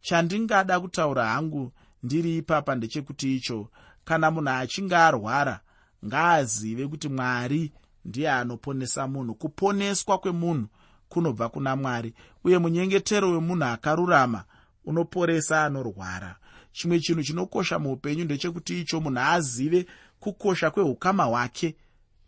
Chandingada 0.00 0.80
kutaura 0.80 1.26
hangu 1.26 1.72
ndiri 2.02 2.36
ipapa 2.36 2.74
ndechekuti 2.74 3.36
icho. 3.36 3.70
Kana 4.04 4.30
munhu 4.30 4.50
achinge 4.50 4.96
arwara 4.96 5.60
ngaazive 6.06 6.88
kuti 6.88 7.08
mwari 7.08 7.72
ndiye 8.04 8.30
anoponesa 8.30 9.08
munhu. 9.08 9.34
Kuponeswa 9.34 10.18
kwemunhu 10.18 10.68
kunobva 11.14 11.48
kuna 11.48 11.76
mwari 11.76 12.14
uye 12.44 12.58
munyengetero 12.58 13.30
wemunhu 13.30 13.64
akarurama 13.64 14.44
unoporesa 14.84 15.64
anorwara. 15.64 16.36
Chimwe 16.72 17.00
chinhu 17.00 17.22
chinokosha 17.22 17.78
muupenyu 17.78 18.24
ndechekuti 18.24 18.80
icho 18.80 19.00
munhu 19.00 19.20
azive 19.20 19.86
kukosha 20.20 20.70
kweukama 20.70 21.24
hwake 21.24 21.76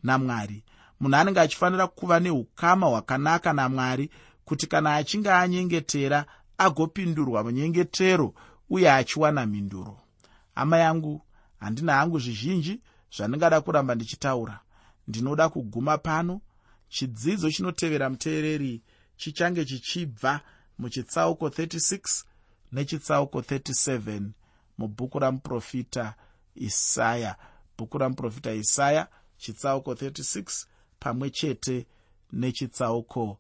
namwari. 0.03 0.65
Munhu 1.01 1.17
anenge 1.17 1.41
achifanira 1.41 1.87
kuva 1.87 2.21
neukama 2.21 2.87
hwakanaka 2.87 3.53
namwari 3.53 4.11
kuti 4.45 4.67
kana 4.67 4.95
achinge 4.95 5.31
anyengetera 5.33 6.25
agopindurwa 6.59 7.45
munyengetero 7.45 8.35
uye 8.71 8.93
achiwana 8.93 9.47
mhinduro. 9.47 9.99
Hama 10.55 10.79
yangu 10.79 11.23
handina 11.61 11.95
hangu 11.95 12.19
zvizhinji 12.19 12.81
zvandingada 13.17 13.61
kuramba 13.61 13.95
ndichitaura. 13.95 14.61
Ndinoda 15.09 15.49
kuguma 15.49 15.99
pano 15.99 16.41
chidzidzo 16.89 17.51
chinotevera 17.51 18.11
muteereri 18.11 18.83
chichange 19.17 19.65
chichibva 19.65 20.41
muchitsauko 20.79 21.49
36 21.49 22.25
nechitsauko 22.73 23.41
37 23.41 24.23
mubhuku 24.79 25.19
ramuprofita 25.19 26.15
isaya. 26.55 27.37
Bhuku 27.79 27.99
ramuprofita 27.99 28.53
isaya 28.53 29.09
chitsauko 29.39 29.93
36 29.93 30.67
pamwe 31.01 31.31
chete 31.31 31.87
nechitsauko 32.33 33.39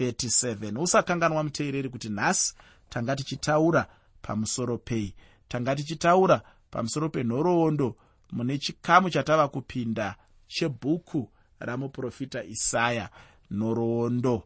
37 0.00 0.78
usakanganwa 0.82 1.44
muteereri 1.44 1.88
kuti 1.88 2.08
nhasi 2.08 2.54
tanga 2.88 3.16
tichitaura 3.16 3.86
pamusoro 4.22 4.78
pei. 4.78 5.14
Tanga 5.48 5.76
tichitaura 5.76 6.42
pamusoro 6.70 7.08
penhoroondo 7.08 7.96
mune 8.32 8.58
chikamu 8.58 9.10
chatava 9.10 9.48
kupinda 9.48 10.16
chebhuku 10.48 11.30
ramuprofita 11.64 12.44
isaya 12.44 13.10
nhoroondo 13.50 14.42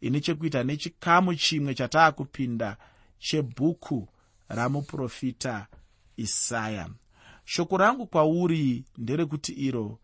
ine 0.00 0.20
chekuita 0.20 0.64
nechikamu 0.64 1.34
chimwe 1.34 1.74
chataa 1.74 2.12
kupinda 2.12 2.76
chebhuku 3.18 4.08
ramuprofita 4.48 5.66
isaya. 6.16 6.88
Shoko 7.44 7.76
rangu 7.76 8.06
kwauri 8.06 8.84
nderekuti 8.98 9.52
iro 9.52 9.98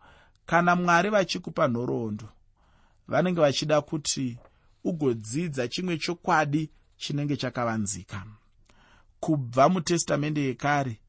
kana 0.45 0.75
mwari 0.75 1.09
vachikupa 1.09 1.67
nhoroondo 1.67 2.29
vanenge 3.07 3.41
vachida 3.41 3.81
kuti 3.81 4.37
ugodzidza 4.83 5.67
chimwe 5.67 5.97
chokwadi 5.97 6.69
chinenge 6.97 7.37
chakavanzika. 7.37 8.25
Kubva 9.19 9.69
mutestamende 9.69 10.41
yekare 10.41 10.99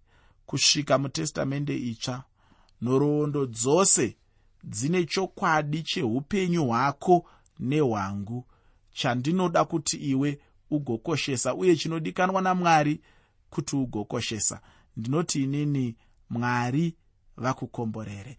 kusvika 0.47 0.99
mutestamende 0.99 1.77
itsva 1.77 2.25
nhoroondo 2.83 3.47
dzose 3.47 4.17
dzine 4.65 5.05
chokwadi 5.05 5.83
cheupenyu 5.83 6.65
hwako 6.67 7.27
nehwangu. 7.59 8.45
Chandinoda 8.93 9.65
kuti 9.65 9.97
iwe 9.97 10.39
ugokoshesa 10.71 11.55
uye 11.55 11.77
chinodikanwa 11.77 12.43
namwari 12.43 13.01
kuti 13.51 13.77
ugokoshesa. 13.77 14.61
Ndinoti 14.97 15.43
inini 15.43 15.97
mwari 16.31 16.95
vakukomborere 17.37 18.37